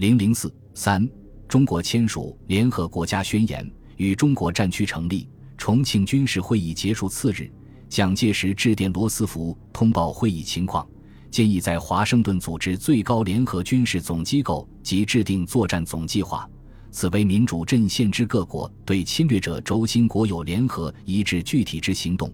[0.00, 1.06] 零零四三，
[1.46, 5.28] 中国签署联合国家宣言，与中国战区成立。
[5.58, 7.52] 重庆军事会议结束次日，
[7.86, 10.88] 蒋介石致电罗斯福通报会议情况，
[11.30, 16.48] 建议在华盛顿组织最高联合军事总机构及制定作战总计划。
[16.90, 22.32] 此为民主阵线之各国对侵略者轴心国有联合一致具体之行动，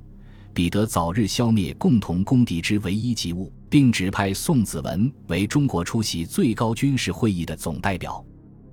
[0.54, 8.24] 彼得早日消灭共同公敌之唯一急务，并指派宋子文为中国出席最高军事会议的总代表。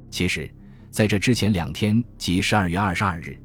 [0.10, 0.50] 其实，
[0.90, 3.38] 在这之前两天，即十二月二十二日，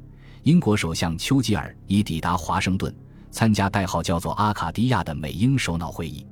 [0.43, 2.95] 英国首相丘吉尔已抵达华盛顿，
[3.29, 6.25] 参加代号叫做阿卡迪亚的美英首脑会议。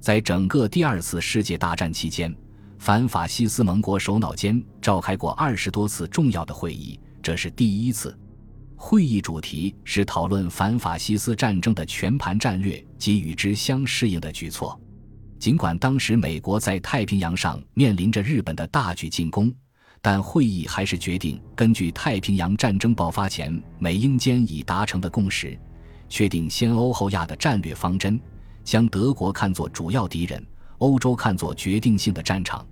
[0.00, 2.34] 在整个第二次世界大战期间。
[2.76, 8.18] 反法西斯盟国首脑间召开过二十多次重要的会议，这是第一次。
[8.76, 14.78] 会议主题是讨论反法西斯战争的全盘战略及与之相适应的举措。
[15.38, 19.52] 尽管当时美国在太平洋上面临着日本的大举进攻，
[20.00, 25.58] 但会议还是决定根据太平洋战争爆发前美英间已达成的共识，
[26.08, 28.18] 确定先欧后亚的战略方针，
[28.62, 30.44] 将德国看作主要敌人，
[30.78, 32.66] 欧洲看作决定性的战场。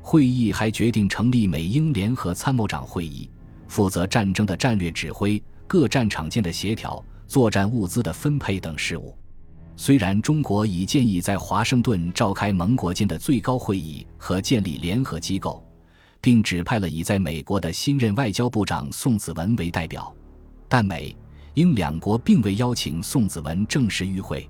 [0.00, 3.28] 会议还决定成立美英联合参谋长会议，
[3.68, 9.16] 负责战争的战略指挥、各战场间的协调、作战物资的分配等事务。
[9.76, 15.62] 虽然中国已建议在华盛顿召开盟国间的最高会议和建立联合机构，
[16.20, 20.10] 并指派了已在美国的新任外交部长宋子文为代表，
[20.66, 21.14] 但美
[21.52, 24.48] 英两国并未邀请宋子文正式与会。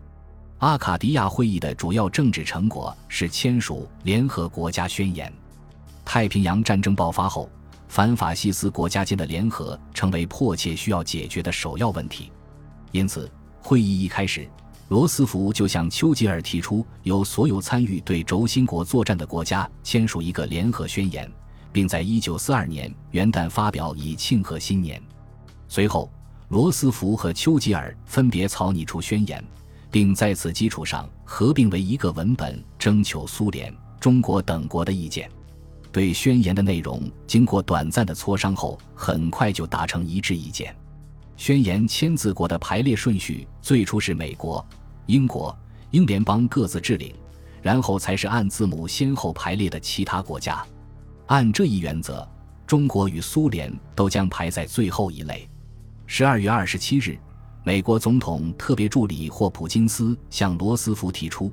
[0.59, 5.31] 阿卡迪亚会议的主要政治成果是签署联合国家宣言。
[6.05, 7.51] 太平洋战争爆发后，
[7.89, 12.31] 反法西斯国家间的联合成为迫切需要解决的首要问题。
[12.93, 14.49] 因此，会议一开始，
[14.89, 21.31] 罗斯福就向丘吉尔提出，由所有参与对轴心国作战的国家签署一个联合宣言，
[21.73, 25.03] 并在一九四二年元旦发表，以庆贺新年。
[25.69, 26.11] 随后，
[26.49, 29.45] 罗斯福和丘吉尔分别草拟出宣言，
[29.91, 35.29] 并在此基础上合并为一个文本，征求苏联、中国等国的意见。
[35.97, 40.77] 对宣言的内容经过短暂的磋商后，很快就达成一致意见。
[41.39, 44.63] 宣言签字国的排列顺序最初是美国、
[45.07, 45.59] 英国、
[45.93, 47.15] 英联邦各自治领，
[47.63, 50.63] 然后才是按字母先后排列的其他国家。
[51.29, 52.29] 按这一原则，
[52.67, 55.49] 中国与苏联都将排在最后一类。
[56.05, 57.19] 十二月二十七日，
[57.65, 61.51] 美国总统特别助理霍普金斯向罗斯福提出，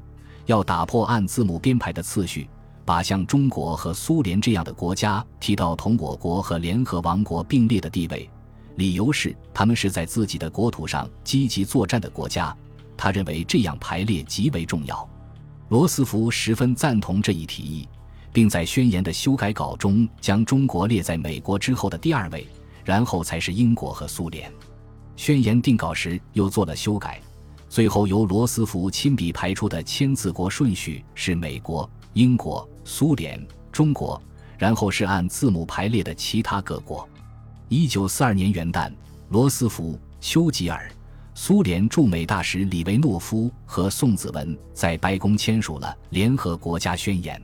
[0.48, 2.50] 要打破按字母编排的次序。
[2.86, 8.30] 把像中国和苏联这样的国家提到同我国和联合王国并列的地位，
[8.76, 12.56] 理由是他们是在自己的国土上积极作战的国家。
[12.98, 15.08] 他认为这样排列极为重要。
[15.70, 17.88] 罗斯福十分赞同这一提议，
[18.32, 22.48] 并在宣言的修改稿中将中国列在美国之后的第二位，
[22.84, 24.52] 然后才是英国和苏联。
[25.16, 27.22] 宣言定稿时又做了修改，
[27.70, 32.68] 最后由罗斯福亲笔排出的签字国顺序是美国、英国。
[32.86, 33.42] 苏联、
[33.72, 34.22] 中国，
[34.58, 37.08] 然后是按字母排列的其他各国。
[37.70, 38.92] 一九四二年元旦，
[39.30, 40.92] 罗斯福、丘吉尔、
[41.34, 47.42] 苏联驻美大使李维诺夫和宋子文在白宫签署了联合国家宣言。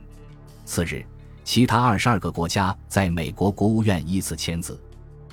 [0.66, 1.02] 次日，
[1.42, 4.78] 其他二十二个国家在美国国务院依次签字。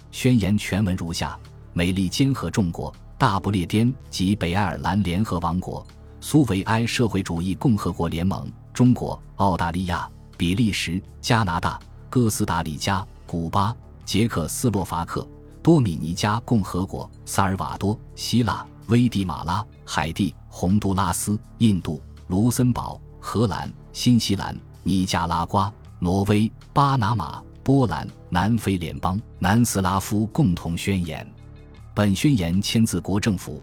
[0.10, 1.38] 宣言全文如下：
[1.74, 5.86] 美利坚合众国、大不列颠及北爱尔兰联合王国、
[6.22, 8.50] 苏维埃社会主义共和国联盟。
[8.78, 10.08] 中国、澳大利亚、
[10.38, 11.80] 比利时、加拿大、
[12.12, 15.28] 哥斯达黎加、古巴、捷克斯洛伐克、
[15.64, 31.28] 多米尼加共和国、萨尔瓦多、希腊、危地马拉、海地、洪都拉斯、印度、卢森堡、荷兰、新西兰、尼加拉瓜、挪威、巴拿马、波兰、南非联邦、南斯拉夫共同宣言。
[31.96, 33.60] 本宣言签字国政府。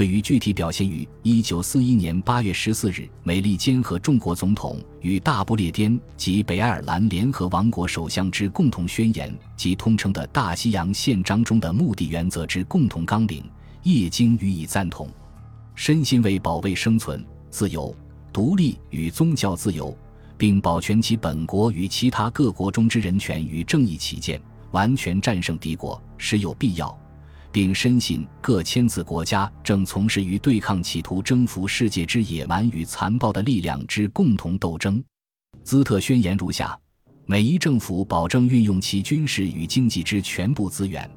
[0.00, 13.44] 对于具体表现于一九四一年八月十四日美利坚合众国总统与大不列颠及北爱尔兰联合王国首相之共同宣言及通称的大西洋宪章中的目的原则之共同纲领，
[13.82, 15.06] 业经予以赞同。
[15.74, 17.94] 深信为保卫生存、自由、
[18.32, 19.94] 独立与宗教自由，
[20.38, 24.40] 并保全其本国与其他各国中之人权与正义起见，
[24.70, 26.98] 完全战胜敌国，实有必要。
[27.52, 35.02] 并深信各签字国家正从事于对抗企图征服世界之野蛮与残暴的力量之共同斗争。
[35.62, 36.78] 兹特宣言如下：
[37.26, 41.08] 每一政府保证运用其军事与经济之全部资源，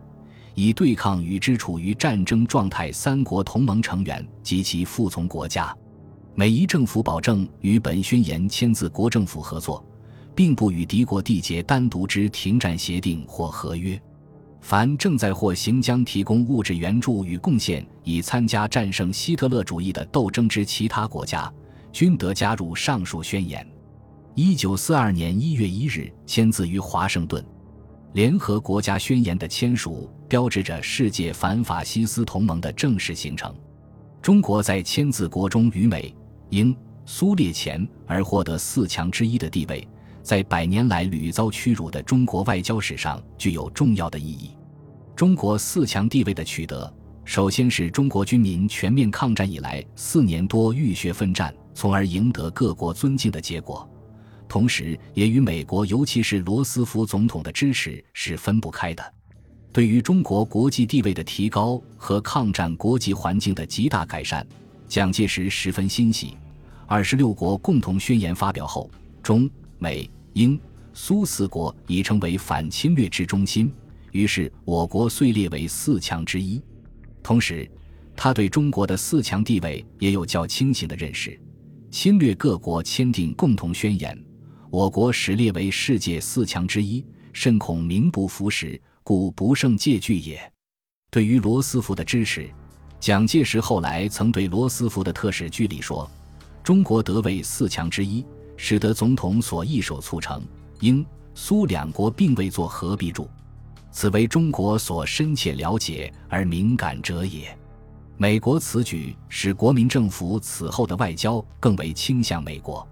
[0.53, 5.75] 以对抗与之处于战争状态三国同盟成员及其服从国家。
[6.35, 9.85] 每一政府保证与本宣言签字国政府合作，
[10.35, 14.01] 并不与敌国缔结单独之停战协定或合约。
[14.63, 21.51] 凡正在或行将提供物质援助与贡献以参加战胜希特勒主义的斗争之其他国家，
[21.91, 23.67] 均得加入上述宣言。
[24.35, 27.45] 一九四二年一月一日签字于华盛顿。
[28.13, 33.53] 联合国家宣言的签署，标志着世界反法西斯同盟的正式形成。
[34.21, 36.15] 中国在签字国中与美、
[36.51, 36.73] 英、
[37.05, 39.85] 苏列前而获得四强之一的地位。
[40.23, 44.51] 在百年来屡遭屈辱的中国外交史上，具有重要的意义。
[45.15, 46.91] 中国四强地位的取得，
[47.25, 53.85] 首先是中国军民全面抗战以来四年多浴血奋战，从而赢得各国尊敬的结果；
[54.47, 59.13] 同时，也与美国，尤其是罗斯福总统的支持是分不开的。
[59.73, 64.47] 对于中国国际地位的提高和抗战国际环境的极大改善，
[64.87, 66.37] 蒋介石十分欣喜。
[66.87, 68.89] 二十六国共同宣言发表后，
[69.21, 69.49] 中。
[69.83, 70.57] 美、英、
[70.93, 73.69] 苏四国已成为反侵略之中心，
[74.13, 76.61] 于是我国遂列为四强之一。
[77.21, 77.69] 同时，
[78.15, 81.37] 他对中国的四强地位也有较清醒的认识。
[81.91, 84.17] 侵略各国签订共同宣言，
[84.71, 90.39] 我国始列为世界四强之一，甚恐名不符实，故不胜借据也。
[91.11, 92.49] 对于罗斯福的支持，
[93.01, 96.09] 蒋介石后来曾对罗斯福的特使居里说
[96.63, 100.41] ：“中国得为四强之一。”使得总统所一手促成，
[100.79, 103.29] 英苏两国并未做何必助，
[103.91, 107.57] 此为中国所深切了解而敏感者也。
[108.15, 112.87] 美国此举使国民政府此后的外交更为倾向美国。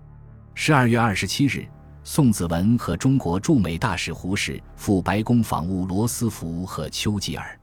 [0.56, 1.66] 十二月二十七日，
[2.04, 7.58] 宋子文和中国驻美大使胡适赴白宫访问罗斯福和丘吉尔。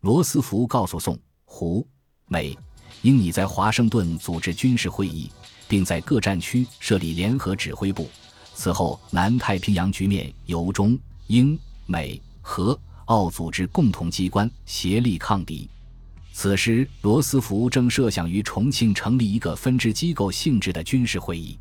[0.00, 1.86] 罗斯福告诉宋、胡、
[2.26, 2.56] 美、
[3.02, 5.30] 英已在华盛顿组织军事会议。
[5.74, 8.08] 并在各战区设立联合指挥部。
[8.54, 15.68] 此后，南太平洋局面由中、英、美、和、澳组织共同机关协力抗敌。
[16.32, 21.58] 此时，罗斯福正设想于重庆成立一个分支机构性质的军事会议。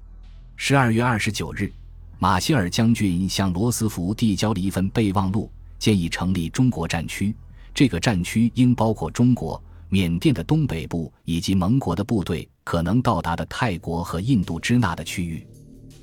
[0.56, 1.74] 十二月二十九日，
[2.20, 5.50] 马歇尔将军向罗斯福递交了一份备忘录，
[5.80, 7.36] 建议成立中国战区。
[7.74, 9.60] 这个战区应包括中国。
[9.90, 15.46] 缅甸的东北部以及盟国的部队可能到达的泰国和印度支那的区域，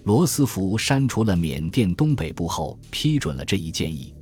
[0.05, 4.15] 罗斯福删除了缅甸东北部后，批准了这一建议。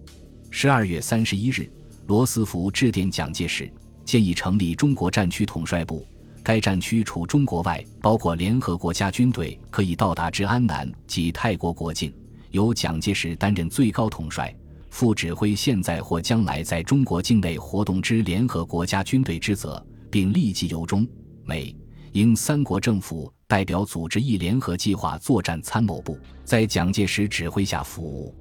[0.51, 1.71] 十二月三十一日，
[2.07, 3.71] 罗斯福致电蒋介石，
[4.05, 6.07] 建议成立中国战区统帅部。
[6.43, 12.15] 该战区除中国外，包括联合国家军队可以到达至安南及泰国国境，
[12.53, 14.55] 由蒋介石担任最高统帅。
[14.89, 21.07] 副指挥现在或将来在中国境内活动之联合国家军队之责，并立即由中、
[21.45, 21.77] 美、
[22.19, 28.35] 英三国政府代表组织一联合计划作战参谋部，在蒋介石指挥下服务。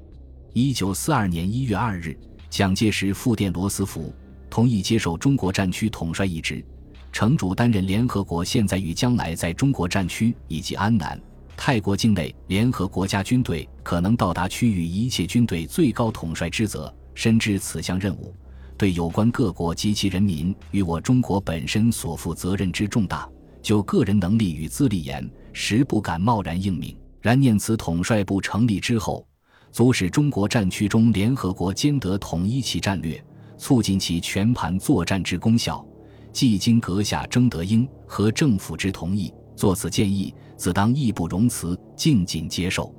[0.51, 2.17] 一九四二年一月二日，
[2.49, 4.11] 蒋介石复电罗斯福，
[4.49, 6.65] 同意接受中国战区统帅一职，
[7.11, 11.21] 城主担任联合国现在与将来在中国战区以及安南。
[11.55, 18.33] 泰国境内联合国家军队可能到达区域一切军队最高统帅之责，深知此项任务
[18.75, 23.29] 对有关各国及其人民与我中国本身所负责任之重大，
[23.61, 26.95] 就个人能力与资历言，实不敢贸然应命。
[27.21, 29.27] 然念此统帅部成立之后，
[29.71, 33.21] 足使中国战区中联合国兼得统一其战略，
[33.57, 35.85] 促进其全盘作战之功效。
[36.31, 40.33] 既经阁下征得英和政府之同意，作此建议。
[40.55, 42.93] 自当义不容辞，敬谨接受。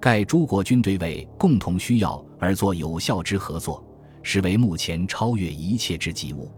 [0.00, 3.84] 盖诸国军队为共同需要而作有效之合作，
[4.22, 6.50] 实为目前超越一切之急务。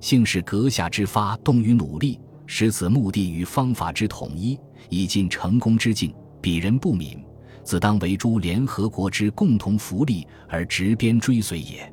[0.00, 6.12] 幸是阁下之发动与努力，使此目的与方法之统一已尽成功之境。
[6.40, 7.22] 鄙人不敏，
[7.62, 11.92] 自当为诸联合国之共同福利而执鞭追随也。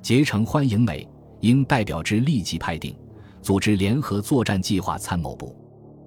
[0.00, 1.06] 竭诚欢迎美
[1.40, 2.94] 英代表之立即派定，
[3.42, 5.56] 组织联合作战计划参谋部。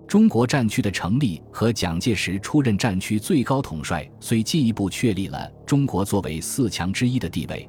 [0.07, 7.67] 中国战区的成立和蒋介石出任战区最高统帅，虽进一步确立了中国作为四强之一的地位，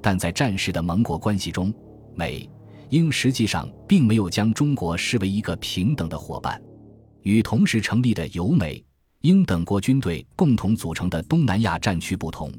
[0.00, 1.72] 但在战时的盟国关系中，
[2.14, 2.48] 美、
[2.94, 6.62] 英实际上并没有将中国视为一个平等的伙伴。
[7.22, 8.80] 与同时成立的由美、
[9.22, 12.52] 英等国军队共同组成的东南亚战区不同，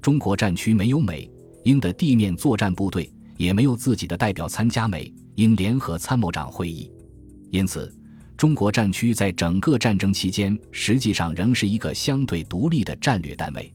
[0.00, 1.30] 中国战区没有美、
[1.64, 6.90] 英的地面作战部队，也没有自己的代表参加美、英联合参谋长会议，
[7.50, 7.94] 因此。
[8.34, 13.70] 中国战区在整个战争期间，实际上仍是一个相对独立的战略单位。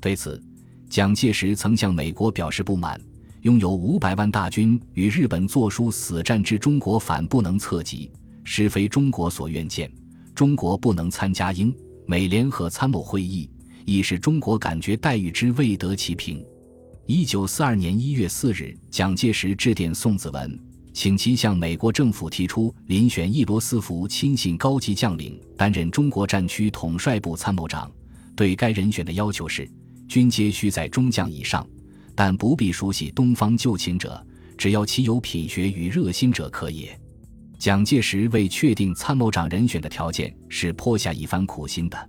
[0.00, 0.42] 对此，
[0.90, 3.00] 蒋介石曾向美国表示不满：
[3.42, 8.08] 拥有五百万大军与日本作书死战之中国，反不能侧及，
[8.44, 9.90] 实非中国所愿见。
[10.32, 11.74] 中国不能参加英
[12.06, 13.50] 美联合参谋会议，
[13.84, 16.44] 亦使中国感觉待遇之未得其平。
[17.06, 20.56] 一九四二年一月四日，蒋介石致电宋子文，
[20.92, 27.90] 请其向美国政府提出遴选一罗斯福亲信高级将领担任中国战区统帅部参谋长。
[28.36, 29.68] 对该人选的要求是：
[30.06, 31.66] 军阶须在中将以上，
[32.14, 34.24] 但不必熟悉东方旧情者，
[34.56, 36.98] 只要其有品学与热心者可也。
[37.58, 42.08] 蒋介石为确定参谋长人选的条件，是颇下一番苦心的。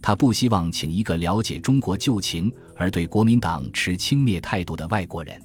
[0.00, 5.40] 他不希望请一个了解中国旧情而对国民党持轻蔑态度的外国人，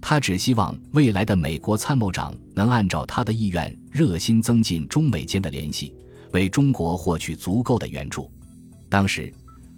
[0.00, 5.94] 他只希望未来的美国参谋长能按照他的意愿，热心增进中美间的联系，
[6.32, 8.30] 为中国获取足够的援助。
[8.88, 9.32] 当时，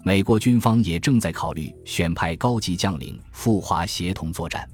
[0.04, 4.68] 美国军方也正在考虑选派高级将领赴华协同作战。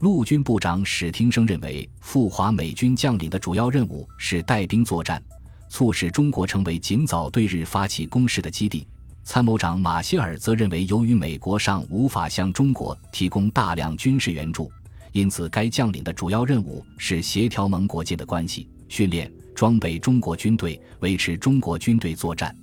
[0.00, 5.22] 陆军部长史汀生认为，赴华美军将领的主要任务是带兵作战。
[5.68, 8.86] 促使中国成为尽早对日发起攻势的基地。
[9.24, 14.70] 参谋长马歇尔则认为，由于美国尚无法向中国提供大量军事援助，
[15.12, 22.54] 因此该将领的主要任务是协调盟国间的关系、训练、装备中国军队、维持中国军队作战。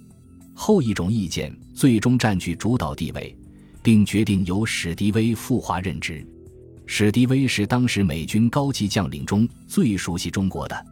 [0.61, 3.33] 后一种意见最终占据主导地位，
[3.81, 6.27] 并决定由史迪威赴华任职。
[6.85, 10.85] 史迪威是当时美军高级将领中最熟悉中国的。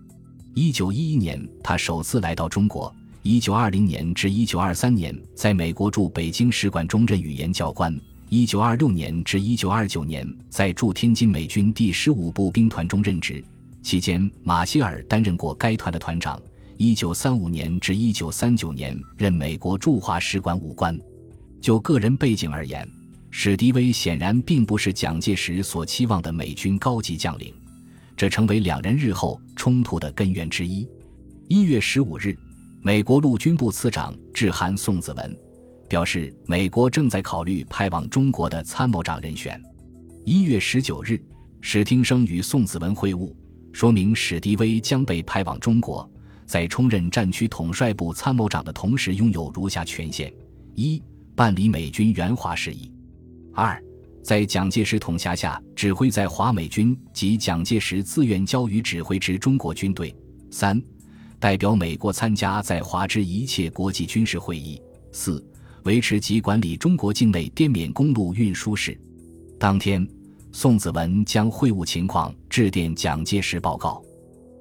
[0.53, 2.95] 一九一一年，他首次来到中国。
[3.23, 7.93] 一九二零年至一九二三年，在美国驻北京使馆中任语言教官。
[8.29, 13.43] 一九二六年至一九二九年，在驻天津美军第十五步兵团中任职。
[13.83, 16.41] 期间，马歇尔担任过该团的团长。
[16.79, 20.95] 一九三五年至一九三九年，任美国驻华使馆武官。
[21.59, 22.87] 就个人背景而言，
[23.31, 27.51] 史迪威显然并不是蒋介石所期望的美军高级将领。
[28.15, 30.87] 这成为两人日后冲突的根源之一。
[31.47, 32.37] 一月十五日，
[32.83, 35.35] 美国陆军部次长致函宋子文，
[35.89, 39.59] 表示美国正在考虑派往中国的参谋长人选。
[40.25, 41.19] 一月十九日，
[41.59, 43.33] 史汀生与宋子文会晤，
[43.73, 46.07] 说明史迪威将被派往中国，
[46.47, 50.33] 在充任战区统帅部参谋长的同时，拥有如下权限：
[50.73, 51.03] 一、
[51.35, 52.89] 办理美军援华事宜；
[53.53, 53.79] 二。
[54.23, 60.13] 在蒋介石统辖下，指挥在华美军及蒋介石自愿交予指挥之中国军队。
[60.51, 60.81] 三、
[61.39, 64.81] 代表美国参加在华之一切国际军事会议。
[65.13, 65.41] 四、
[65.85, 68.99] 维持及管理中国境内滇缅公路运输事。
[69.57, 70.05] 当天，
[70.51, 74.03] 宋子文将会晤情况致电蒋介石报告。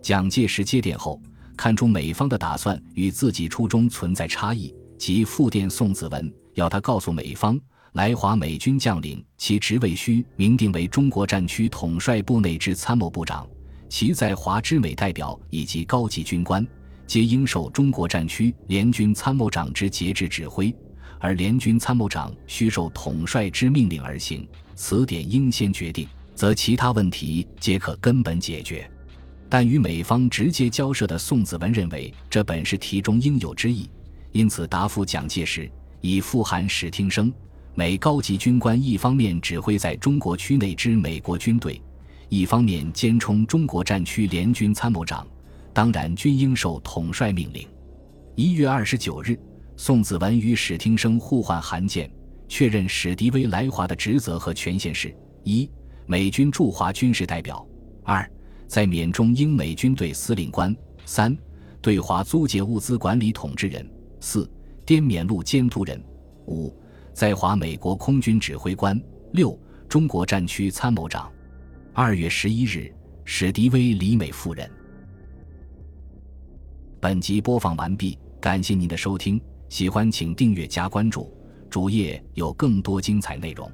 [0.00, 1.20] 蒋介石接电后，
[1.56, 7.58] 看出美方的打算与自己初衷存在差异，即复电宋子文，要他告诉美方。
[7.92, 13.48] 来华美军将领，其职位需明定为中国战区统帅部内之参谋部长；
[13.88, 16.66] 其在华之美代表以及高级军官，
[17.06, 20.74] 皆应受中国战区联军参谋长之节制指挥，
[21.18, 24.46] 而联军参谋长需受统帅之命令而行。
[24.74, 28.86] 此点应先决定，则其他问题皆可根本解决。
[29.48, 33.88] 但与美方直接交涉的宋子文认为，这本是题中应有之意，
[34.32, 37.32] 因此答复蒋介石，以复函史汀生。
[37.74, 41.80] 美高级军官一方面指挥在中国区内之美国军队，
[42.28, 45.26] 一方面兼充中国战区联军参谋长，
[45.72, 47.68] 当然均应受统帅命令。
[48.34, 49.38] 一月二十九日，
[49.76, 52.10] 宋子文与史汀生互换函件，
[52.48, 55.70] 确认史迪威来华的职责和权限是：一、
[56.06, 57.56] 美军驻华军事代表；
[58.04, 58.26] 二、
[58.66, 61.36] 在缅中英美军队司令官；三、
[61.80, 63.84] 对华租借物资管理统治人；
[64.20, 64.50] 四、
[64.84, 65.98] 滇缅路监督人；
[66.46, 66.74] 五。
[67.12, 69.00] 在华美国空军指挥官
[69.32, 69.58] 六
[69.88, 71.32] 中国战区参谋长，
[71.94, 72.92] 二月十一日，
[73.24, 74.70] 史迪威离美赴任。
[77.00, 81.32] 本集播放完毕，感谢您的收听，喜欢请订阅加关注，
[81.70, 83.70] 主页有更多精彩内容。